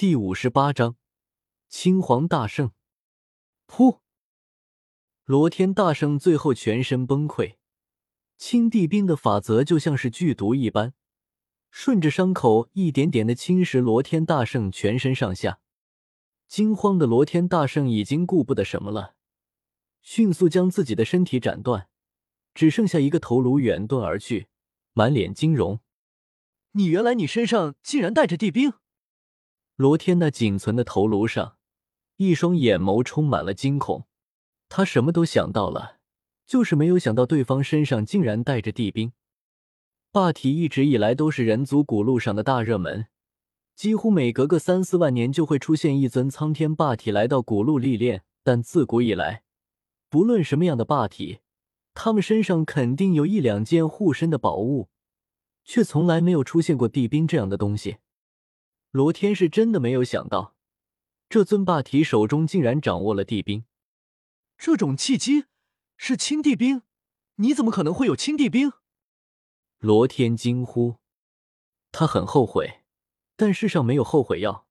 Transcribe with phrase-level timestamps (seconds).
[0.00, 0.96] 第五十八章，
[1.68, 2.72] 青黄大圣。
[3.68, 3.98] 噗！
[5.26, 7.56] 罗天大圣最后全身崩溃，
[8.38, 10.94] 青帝兵的法则就像是剧毒一般，
[11.70, 15.60] 顺着伤口一点点的侵蚀罗天大圣全身上下。
[16.48, 19.16] 惊慌的罗天大圣已经顾不得什么了，
[20.00, 21.90] 迅速将自己的身体斩断，
[22.54, 24.48] 只剩下一个头颅远遁而去，
[24.94, 25.80] 满脸惊容。
[26.70, 28.72] 你原来你身上竟然带着地兵！
[29.80, 31.56] 罗天那仅存的头颅上，
[32.18, 34.04] 一双眼眸充满了惊恐。
[34.68, 35.96] 他什么都想到了，
[36.46, 39.12] 就是没有想到对方身上竟然带着地兵。
[40.12, 43.06] 霸体一直以来都是人族古路上的大热门，
[43.74, 48.24] 几乎每隔个三四万年就会出现一尊苍天霸体来到古路历练。
[48.42, 49.44] 但自古以来，
[50.10, 51.38] 不论什么样的霸体，
[51.94, 54.90] 他们身上肯定有一两件护身的宝物，
[55.64, 57.96] 却从来没有出现过地兵这样的东西。
[58.90, 60.56] 罗天是真的没有想到，
[61.28, 63.64] 这尊霸体手中竟然掌握了地兵。
[64.58, 65.44] 这种契机
[65.96, 66.82] 是青帝兵？
[67.36, 68.72] 你怎么可能会有青帝兵？
[69.78, 70.96] 罗天惊呼。
[71.92, 72.82] 他很后悔，
[73.36, 74.66] 但世上没有后悔药。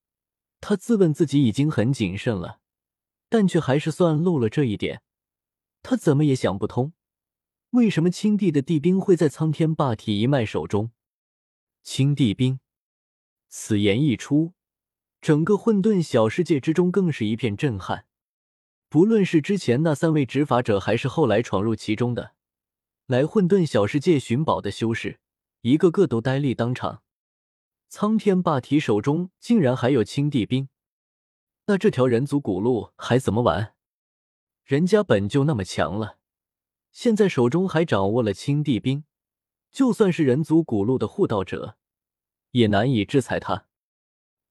[0.60, 2.60] 他自问自己已经很谨慎了，
[3.30, 5.02] 但却还是算漏了这一点。
[5.82, 6.92] 他怎么也想不通，
[7.70, 10.92] 为什么青帝的帝兵会在苍天霸体一脉手中？
[11.82, 12.60] 青帝兵。
[13.50, 14.54] 此言一出，
[15.20, 18.06] 整个混沌小世界之中更是一片震撼。
[18.88, 22.34] 不论是之前那三位执法者，还是后来闯入其中的
[23.08, 25.20] 来混沌小世界寻宝的修士，
[25.62, 27.02] 一个个都呆立当场。
[27.88, 30.70] 苍天霸体手中竟然还有青帝兵，
[31.66, 33.74] 那这条人族古路还怎么玩？
[34.64, 36.20] 人家本就那么强了，
[36.92, 39.06] 现在手中还掌握了青帝兵，
[39.72, 41.79] 就算是人族古路的护道者。
[42.52, 43.68] 也难以制裁他。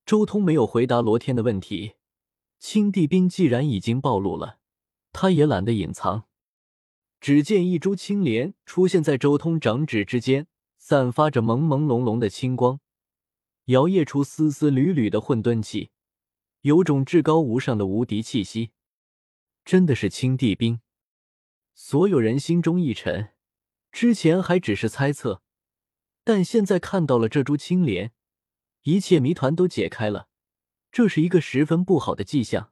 [0.05, 1.93] 周通没有回答罗天的问题。
[2.57, 4.59] 青帝兵既然已经暴露了，
[5.13, 6.25] 他也懒得隐藏。
[7.21, 10.47] 只见一株青莲出现在周通掌指之间，
[10.77, 12.79] 散发着朦朦胧胧的青光，
[13.65, 15.91] 摇曳出丝丝缕缕的混沌气，
[16.61, 18.71] 有种至高无上的无敌气息。
[19.63, 20.81] 真的是青帝兵？
[21.73, 23.29] 所有人心中一沉。
[23.91, 25.43] 之前还只是猜测。
[26.29, 28.11] 但现在看到了这株青莲，
[28.83, 30.27] 一切谜团都解开了，
[30.91, 32.71] 这是一个十分不好的迹象。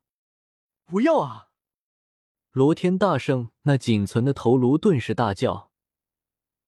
[0.86, 1.48] 不要啊！
[2.52, 5.72] 罗天大圣那仅存的头颅顿时大叫，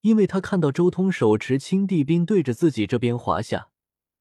[0.02, 3.70] 因为他看到周通手持青帝兵对着自己这边滑下，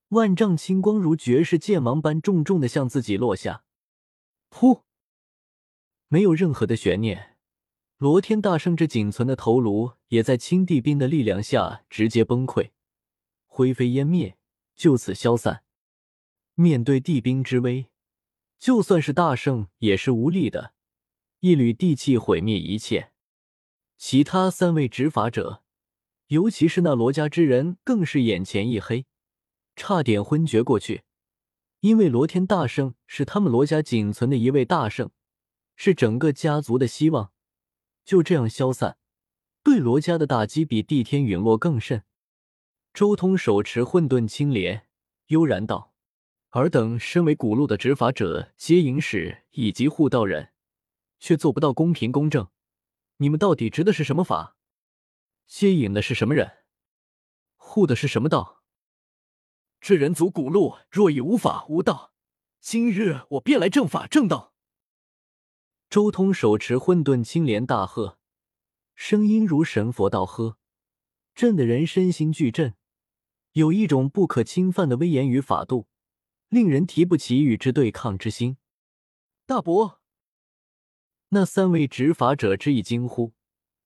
[0.08, 3.64] 万丈青光如绝世剑芒般重重的向自己落下。
[4.50, 4.82] 噗！
[6.08, 7.38] 没有任何的悬念。
[7.98, 12.70] 罗天大圣这仅存的头颅，也在青帝兵的力量下直接崩溃，
[13.48, 14.38] 灰飞烟灭，
[14.76, 15.64] 就此消散。
[16.54, 17.87] 面对帝兵之威，
[18.56, 20.75] 就算是大圣也是无力的，
[21.41, 23.10] 一缕地气毁灭一切。
[23.97, 25.64] 其他三位执法者，
[26.28, 29.06] 尤其是那罗家之人，更是眼前一黑，
[29.75, 31.03] 差点昏厥过去。
[31.81, 35.10] 因为罗天大圣是他们罗家仅存的一位大圣，
[35.75, 37.32] 是整个家族的希望。
[38.08, 38.96] 就这样消散，
[39.62, 42.04] 对罗家的打击比地天陨落更甚。
[42.94, 44.88] 周通手持混沌青莲，
[45.26, 45.92] 悠然道
[46.52, 50.54] ：“尔等身为古路的执法者、接引使以及护道人，
[51.19, 52.48] 却做不到公平公正。
[53.19, 54.56] 你们到底执的是什么法？
[55.46, 56.64] 接引的是什么人？
[57.56, 58.62] 护的是什么道？
[59.82, 62.14] 这人族古路若已无法无道，
[62.58, 64.54] 今日我便来正法正道。”
[65.91, 68.19] 周通手持混沌青莲，大喝，
[68.94, 70.59] 声音如神佛道喝，
[71.34, 72.75] 震得人身心俱震，
[73.53, 75.88] 有一种不可侵犯的威严与法度，
[76.50, 78.59] 令人提不起与之对抗之心。
[79.47, 80.03] 大伯，
[81.31, 83.32] 那三位执法者之一惊呼，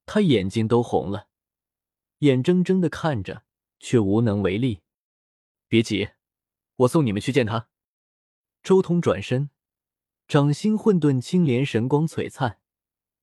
[0.04, 1.28] 他眼睛都红了，
[2.18, 3.44] 眼睁睁的看着，
[3.78, 4.80] 却无能为力。
[5.68, 6.08] 别急，
[6.74, 7.68] 我送你们去见他。
[8.64, 9.50] 周通转身。
[10.32, 12.56] 掌心混沌青莲神光璀璨，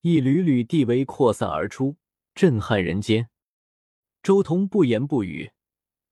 [0.02, 1.96] 一缕缕地威扩散而出，
[2.36, 3.28] 震撼人间。
[4.22, 5.50] 周通不言不语，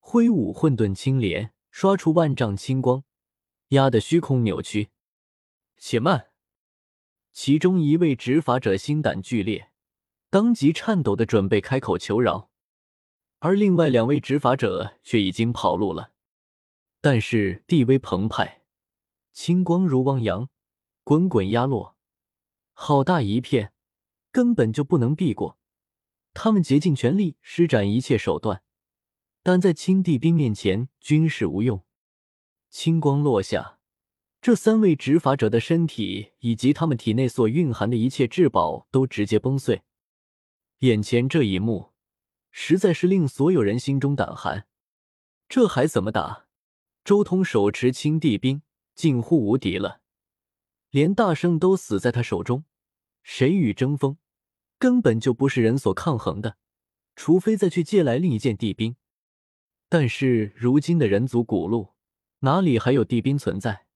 [0.00, 3.04] 挥舞混沌青莲，刷出万丈青光，
[3.68, 4.88] 压得虚空扭曲。
[5.76, 6.30] 且慢！
[7.32, 9.70] 其中一位执法者心胆俱裂，
[10.30, 12.50] 当即颤抖的准备开口求饶，
[13.38, 16.10] 而另外两位执法者却已经跑路了。
[17.00, 18.62] 但是地威澎湃，
[19.32, 20.50] 青光如汪洋。
[21.08, 21.96] 滚滚压落，
[22.74, 23.72] 好大一片，
[24.30, 25.58] 根本就不能避过。
[26.34, 28.62] 他们竭尽全力，施展一切手段，
[29.42, 31.82] 但在青帝兵面前均是无用。
[32.68, 33.78] 青光落下，
[34.42, 39.84] 这三位执法者的身体以及他们体内所蕴含的一切至宝都直接崩碎。
[40.80, 41.94] 眼前这一幕，
[42.50, 44.66] 实在是令所有人心中胆寒。
[45.48, 46.48] 这还怎么打？
[47.02, 48.60] 周通手持青帝兵，
[48.94, 50.02] 近乎无敌了，
[50.90, 52.64] 连大圣都死在他手中，
[53.22, 54.16] 谁与争锋，
[54.78, 56.56] 根本就不是人所抗衡的。
[57.14, 58.96] 除非再去借来另一件帝兵，
[59.88, 61.94] 但是如今的人族古路
[62.40, 63.86] 哪里还有帝兵存在？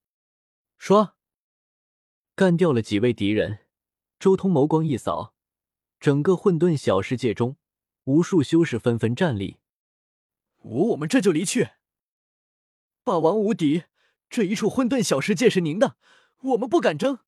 [0.78, 1.14] 说，
[2.34, 3.60] 干掉了几位敌人。
[4.18, 5.34] 周通眸光一扫，
[5.98, 7.56] 整个混沌小世界中，
[8.04, 9.58] 无数修士纷纷站立。
[10.58, 11.70] 我我们这就离去。
[13.04, 13.84] 霸王无敌，
[14.30, 15.96] 这一处混沌小世界是您的，
[16.42, 17.20] 我们不敢争。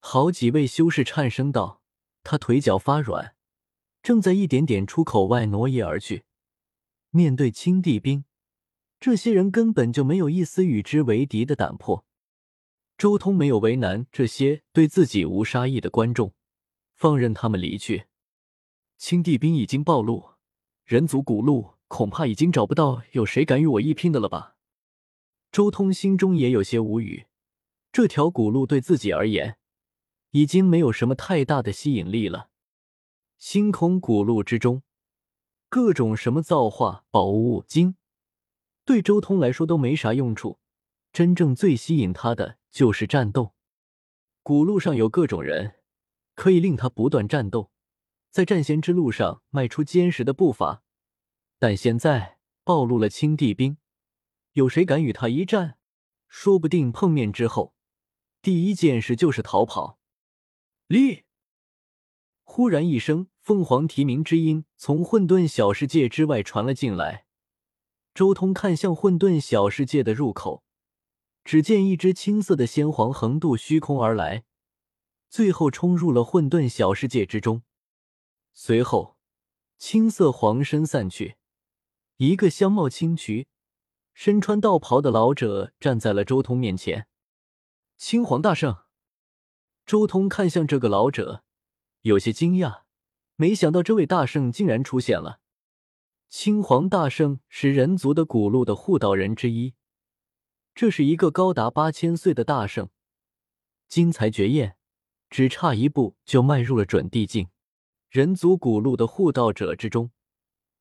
[0.00, 1.82] 好几位修士颤声道，
[2.22, 3.34] 他腿脚发软。
[4.02, 6.24] 正在一点点出口外挪移而去。
[7.10, 8.24] 面对青帝兵，
[8.98, 12.06] 这些人根本就没有一丝与之为敌的胆魄。
[12.96, 16.34] 周通没有为难这些对自己无杀意的观众，
[16.94, 18.06] 放任他们离去。
[18.96, 20.30] 青帝兵已经暴露，
[20.84, 24.56] 人族古路恐怕已经找不到有谁敢与我一拼的了吧？
[25.52, 27.26] 周通心中也有些无语。
[27.92, 29.58] 这条古路对自己而言，
[30.30, 32.50] 已经没有什么太大的吸引力了。
[33.36, 34.82] 星空古路之中，
[35.68, 37.96] 各种什么造化、宝物、金，
[38.84, 40.60] 对周通来说都没啥用处。
[41.12, 43.54] 真正最吸引他的就是战斗。
[44.44, 45.74] 古路上有各种人，
[46.36, 47.72] 可以令他不断战斗，
[48.30, 50.84] 在战仙之路上迈出坚实的步伐。
[51.58, 53.78] 但现在暴露了青帝兵，
[54.52, 55.78] 有谁敢与他一战？
[56.28, 57.74] 说不定碰面之后，
[58.42, 59.98] 第一件事就是逃跑。
[60.86, 61.24] 立。
[62.42, 67.26] 忽然一声凤凰啼鸣之音从混沌小世界之外传了进来。
[68.12, 70.64] 周通看向混沌小世界的入口，
[71.44, 74.44] 只见一只青色的仙皇横渡虚空而来，
[75.28, 77.62] 最后冲入了混沌小世界之中。
[78.52, 79.16] 随后，
[79.78, 81.36] 青色黄身散去，
[82.16, 83.46] 一个相貌清癯、
[84.12, 87.06] 身穿道袍的老者站在了周通面前。
[88.02, 88.78] 青黄大圣，
[89.84, 91.44] 周通看向这个老者。
[92.00, 92.84] 有些惊讶，
[93.36, 95.40] 没想到这位大圣竟然出现了。
[96.30, 99.74] 青黄大圣是人族的古路的护道人之一，
[100.74, 102.88] 这是一个高达八千岁的大圣，
[103.86, 104.78] 精彩绝艳，
[105.28, 107.50] 只差一步就迈入了准地境。
[108.08, 110.10] 人族古路的护道者之中，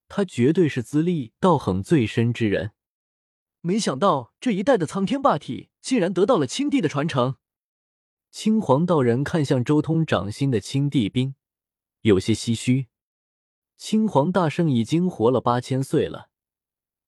[0.07, 2.71] 他绝对是资历道行最深之人。
[3.69, 7.36] 没想到这一代的苍天霸体竟然得到了青帝的传承。
[8.31, 11.36] 青黄道人看向周通掌心的青帝兵，
[12.01, 12.88] 有些唏嘘。
[13.77, 16.30] 青黄大圣已经活了八千岁了，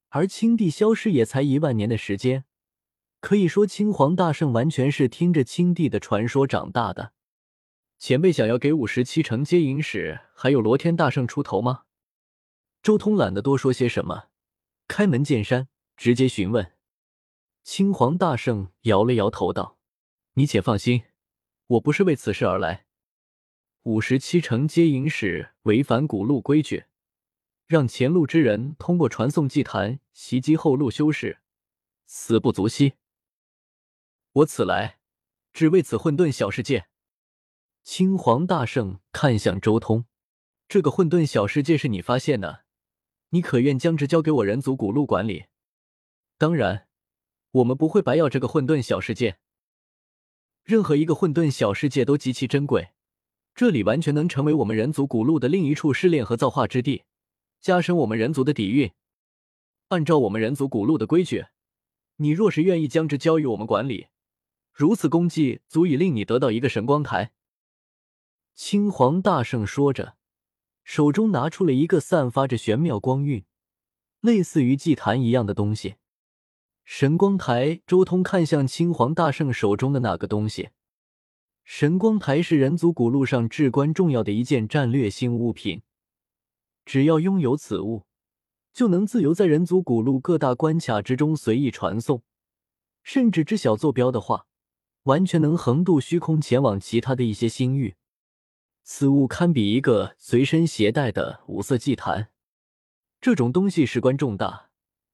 [0.10, 2.46] 而青帝消失也才一万年的时间，
[3.20, 7.14] 可以说青黄大圣完全是听着青帝的传说长大的。
[7.98, 11.86] 前辈想要给五十七城接引使还有罗天大圣出头吗？
[12.84, 14.26] 周通懒得多说些什么，
[14.88, 15.68] 开门见山，
[16.02, 16.74] 直接询问。
[17.62, 19.78] 青黄大圣摇了摇头道
[20.34, 21.04] ：“你且放心。”
[21.74, 22.88] 我不是为此事而来。
[23.84, 26.86] 五十七城接引使违反古路规矩，
[27.68, 31.42] 让前路之人通过传送祭坛袭击后路修士，
[32.08, 32.94] 死不足惜。
[34.32, 34.98] 我此来，
[35.54, 36.88] 只为此混沌小世界。
[37.84, 40.06] 青黄大圣看向周通，
[40.68, 42.66] 这个混沌小世界是你发现的，
[43.30, 45.46] 你可愿将之交给我人族古路管理？
[46.42, 46.88] 当然，
[47.52, 49.38] 我们不会白要这个混沌小世界。
[50.64, 52.94] 任何一个混沌小世界都极其珍贵，
[53.54, 57.04] 这里完全能成为我们人族古路的另一处试炼和造化之地，
[57.60, 58.92] 加深我们人族的底蕴。
[59.90, 61.46] 按照我们人族古路的规矩，
[62.16, 64.08] 你若是愿意将之交予我们管理，
[64.74, 67.34] 如此功绩足以令你得到一个神光台。
[68.56, 70.16] 青黄大圣说着，
[70.84, 73.46] 手中拿出了一个散发着玄妙光晕、
[74.22, 75.98] 类似于祭坛一样的东西。
[76.94, 80.72] 神光台，周通看向青黄大圣手中的那个东西。
[81.64, 85.84] 神光台是人族古路上至关重要的一件战略性物品，
[86.84, 88.04] 只要拥有此物，
[88.74, 92.24] 就能自由在人族古路各大关卡之中随意传送，
[93.02, 94.46] 甚至知晓坐标的话，
[95.04, 97.96] 完全能横渡虚空前往其他的一些星域。
[98.84, 102.32] 此物堪比一个随身携带的五色祭坛，
[103.22, 104.71] 这种东西事关重大。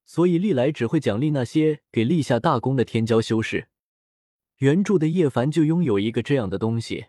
[0.07, 3.67] 所以历来只会奖励那些给立下大功的天骄修士。
[4.59, 7.07] 原著的叶凡就拥有一个这样的东西。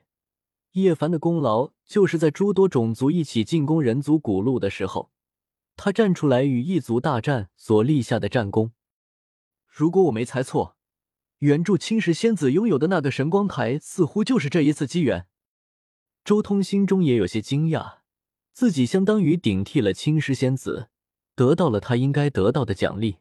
[0.72, 5.10] 叶凡的功劳就是在诸多种族一起进攻人族古路的时候，
[5.76, 8.72] 他站出来与异族大战所立下的战功。
[9.66, 10.76] 如果我没猜错，
[11.38, 15.28] 原著青石仙子拥有的那个神光台，似乎就是这一次机缘。
[16.24, 17.98] 周通心中也有些惊讶，
[18.52, 20.90] 自己相当于顶替了青石仙子，
[21.38, 23.18] 得到了他应该得到的奖励。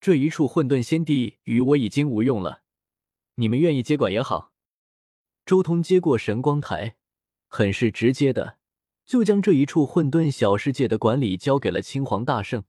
[0.00, 2.62] 这一处混沌仙地与我已经无用了，
[3.34, 4.54] 你们愿意接管也好。
[5.44, 6.96] 周通接过神光台，
[7.46, 8.56] 很是直接的
[9.04, 12.64] 就将这一处混沌小世界的管理交给了青黄大圣。